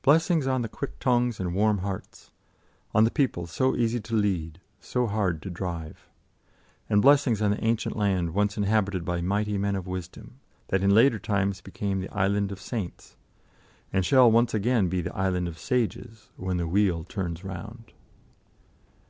[0.00, 2.30] Blessings on the quick tongues and warm hearts,
[2.94, 6.08] on the people so easy to lead, so hard to drive.
[6.88, 10.88] And blessings on the ancient land once inhabited by mighty men of wisdom, that in
[10.94, 13.18] later times became the Island of Saints,
[13.92, 17.92] and shall once again be the Island of Sages, when the Wheel turns round.